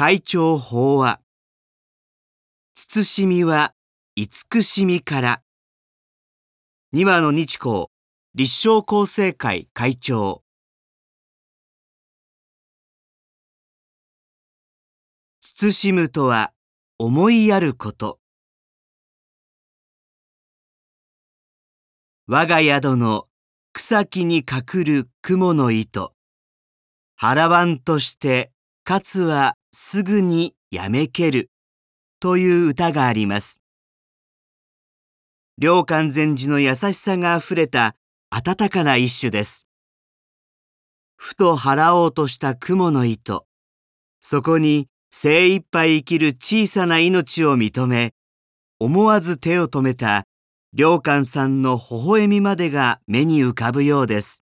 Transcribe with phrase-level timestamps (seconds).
[0.00, 1.18] 会長法話。
[2.76, 3.74] 慎みは
[4.14, 5.42] 慈しみから。
[6.92, 7.86] 二羽の日光
[8.32, 10.44] 立正厚生会会長。
[15.40, 16.52] 慎むとは
[17.00, 18.20] 思いやること。
[22.28, 23.26] 我が宿の
[23.72, 26.14] 草木に隠る雲の糸。
[27.20, 28.52] 払わんとして、
[28.84, 31.50] かつはすぐにやめける。
[32.18, 33.62] という歌があります。
[35.56, 37.94] 良寛禅寺の優しさがあふれた
[38.28, 39.68] 温かな一種です。
[41.16, 43.46] ふと払おうとした雲の糸。
[44.20, 48.14] そこに精一杯生きる小さな命を認め、
[48.80, 50.24] 思わず手を止めた
[50.72, 54.42] 良寛さんの微笑みまでが目に浮かぶようです。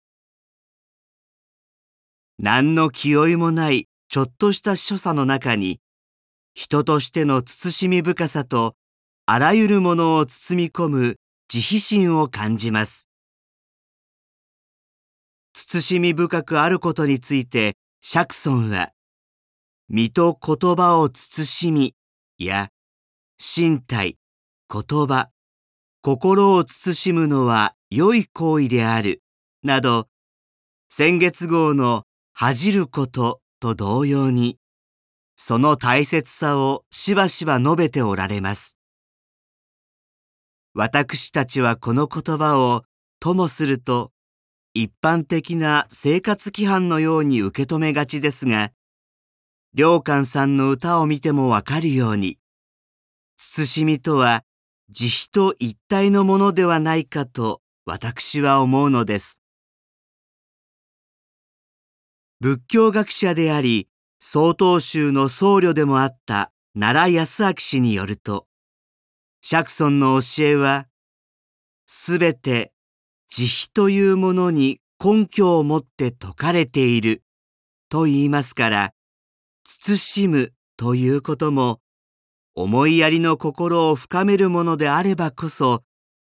[2.39, 5.81] 何の気負いもないちょっとした所作の中に、
[6.53, 8.75] 人としての慎み深さと、
[9.25, 11.15] あらゆるものを包み込む
[11.49, 13.09] 慈悲心を感じます。
[15.53, 18.91] 慎み深くあることについて、釈尊は、
[19.89, 21.95] 身と言葉を慎み
[22.37, 22.69] や、
[23.37, 24.17] 身体、
[24.71, 25.29] 言葉、
[26.01, 29.21] 心を慎むのは良い行為である、
[29.63, 30.07] など、
[30.89, 34.57] 先月号の恥じることと同様に、
[35.35, 38.77] その大切さをしばしば述べておられます。
[40.73, 42.83] 私たちはこの言葉を
[43.19, 44.11] ともすると、
[44.73, 48.71] 一般的な生活規範のように受け止めがちですが、
[49.73, 52.37] 良寛さんの歌を見てもわかるように、
[53.37, 54.43] 慎みとは
[54.89, 59.41] 慈悲と一体のものではないかと私は思うのです。
[62.39, 68.45] 仏教学者であり、曹洞宗の僧侶でもあった奈良康明氏によると、
[69.41, 70.85] 釈尊の教えは、
[71.87, 72.73] すべて
[73.29, 77.23] 慈悲というものに根拠を持って説かれている
[77.89, 78.93] と言いますから、
[79.63, 81.81] 慎むということも、
[82.53, 85.83] 思いやりの心を深めるものであればこそ、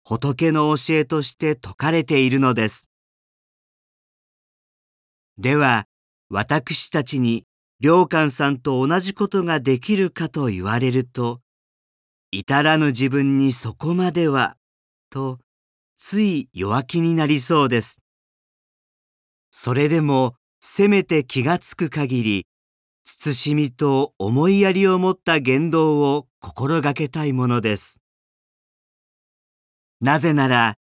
[0.04, 2.90] 仏の教えとして説かれているのです。
[5.38, 5.86] では、
[6.34, 7.44] 私たちに
[7.78, 11.42] 良寛さんと同じことができるかと言われると、
[12.30, 14.56] 至らぬ自分にそこまでは、
[15.10, 15.40] と、
[15.94, 18.00] つい弱気になりそうです。
[19.50, 22.46] それでも、せめて気がつく限り、
[23.04, 28.00] 慎みと思いやりを持った言動を心がけたいものです。
[30.00, 30.76] なぜなら、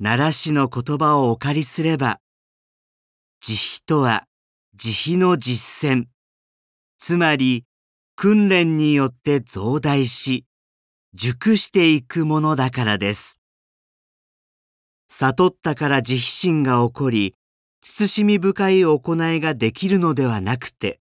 [0.00, 2.20] 奈良市の言葉をお借りすれば、
[3.40, 4.28] 慈悲とは
[4.76, 6.06] 慈悲の実践、
[6.98, 7.64] つまり
[8.16, 10.46] 訓練によって増大し、
[11.14, 13.38] 熟していくものだからです。
[15.08, 17.36] 悟ったから慈悲心が起こり、
[17.82, 20.98] 慎み深い行いができるのではなくて、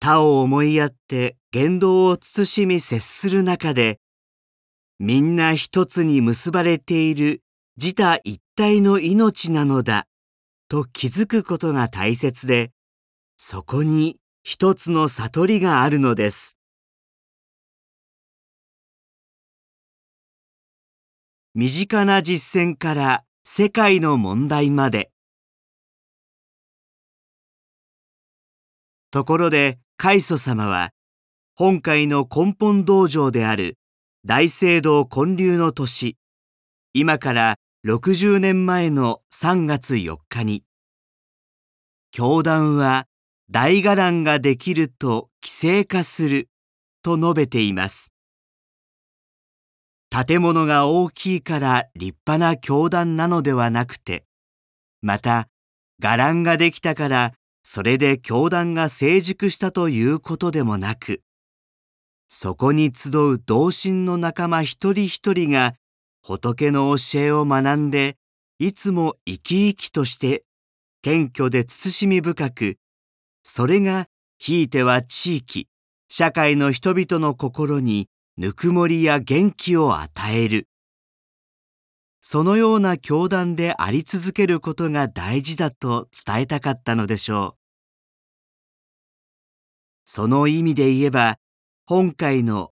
[0.00, 4.00] 他を思いやって言動を慎み接する中で、
[4.98, 7.42] みんな一つに結ばれている
[7.76, 10.08] 自他一体の命なのだ、
[10.74, 12.72] と気づくことが大切で、
[13.36, 16.58] そこに一つの悟りがあるのです。
[21.54, 25.12] 身近な実践から世界の問題まで。
[29.12, 30.90] ところで、開祖様は、
[31.54, 33.78] 本会の根本道場である
[34.24, 36.16] 大聖堂建立の年、
[36.94, 40.64] 今から60年前の3月4日に、
[42.12, 43.06] 教団は
[43.50, 46.48] 大伽藍ができると規制化する
[47.02, 48.14] と述べています。
[50.08, 54.24] 建物が大きいから立派な教団なのではなくて、
[55.02, 55.50] また
[56.00, 57.32] 伽藍ができたから
[57.64, 61.20] それで教団が成熟したということでもなく、
[62.28, 65.74] そこに集う同心の仲間一人一人が
[66.26, 68.16] 仏の教えを学んで、
[68.58, 70.46] いつも生き生きとして
[71.02, 72.78] 謙虚で慎み深く、
[73.42, 74.06] それが
[74.38, 75.68] ひいては地域、
[76.08, 80.66] 社会の人々の心にぬくもりや元気を与える。
[82.22, 87.58] そのような教団であり続けることが大事だと伝えたかったのでしょう。
[90.06, 91.36] その意味で言えば、
[91.84, 92.70] 本会の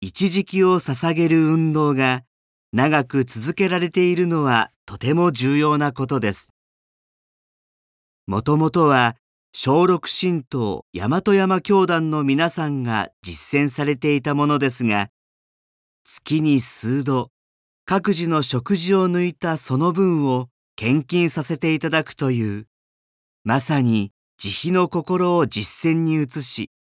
[0.00, 2.22] 一時期を捧げる運動が
[2.74, 6.52] 長く続けられているのはとても重要なことです。
[8.26, 9.14] もともとは
[9.52, 15.10] 小六神道大和山教団の皆さんが実践されていたものですが、
[16.02, 17.30] 月に数度、
[17.84, 22.66] 各自の食事を抜いたその分を献金させていただくという、
[23.44, 26.72] まさに慈悲の心を実践に移し、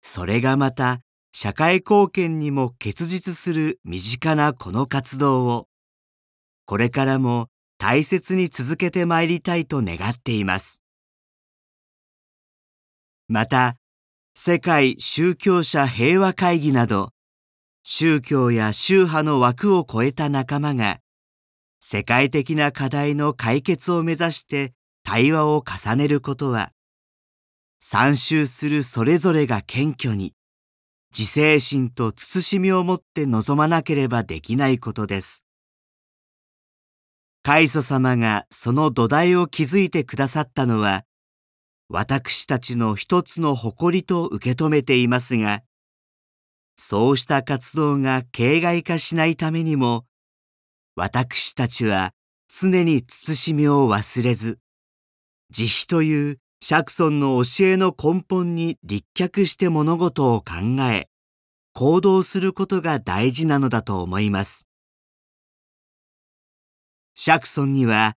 [0.00, 1.02] それがまた
[1.40, 5.68] 社会貢献にも結実する身近なこの活動を、
[6.66, 7.46] これからも
[7.78, 10.82] 大切に続けてまいりたいと願っています。
[13.28, 13.76] また、
[14.34, 17.12] 世界宗教者平和会議など、
[17.84, 20.98] 宗教や宗派の枠を超えた仲間が、
[21.78, 24.72] 世界的な課題の解決を目指して
[25.04, 26.72] 対話を重ねることは、
[27.78, 30.34] 参集するそれぞれが謙虚に、
[31.16, 35.44] 自制心と慎みをもって臨まなければできないことです。
[37.42, 41.04] 開祖様がその土台を築いてくださったのは、
[41.88, 45.62] 私たちの一つの誇りと受け止めていますが、
[46.76, 50.04] そうした活動が形骸化しないためにも、
[50.94, 52.12] 私たちは
[52.48, 54.58] 常に慎みを忘れず、
[55.50, 61.08] 慈悲という釈尊の教えの根本に立脚して物事を考え、
[61.72, 64.66] 行動することが大事なのだと思います。
[67.14, 68.16] 釈尊には、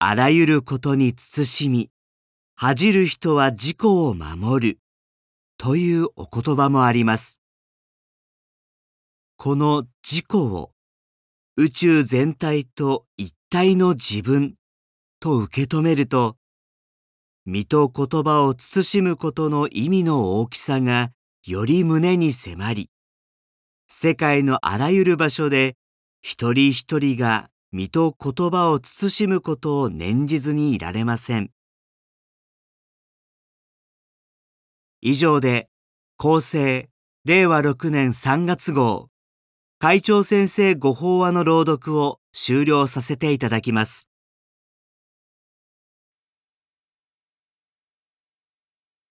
[0.00, 1.90] あらゆることに慎み、
[2.56, 4.78] 恥じる人は自己を守る
[5.56, 7.38] というお言葉もあります。
[9.36, 10.72] この自己を
[11.56, 14.54] 宇宙全体と一体の自分
[15.20, 16.36] と受け止めると、
[17.46, 21.10] 身と言葉を慎むことの意味の大きさが
[21.46, 22.90] より胸に迫り、
[23.86, 25.76] 世界のあらゆる場所で
[26.22, 31.50] 一人一人が身と言葉を慎むことを念じずにいられません。
[35.02, 35.68] 以上で、
[36.16, 36.88] 厚生、
[37.26, 39.10] 令和6年3月号、
[39.78, 44.08] 会長先生ご法話の朗読を終了させていただきます。